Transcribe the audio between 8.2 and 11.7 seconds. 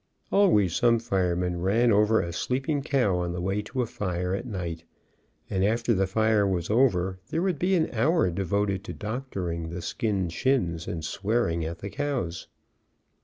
devoted to doctoring the skinned shins, and swearing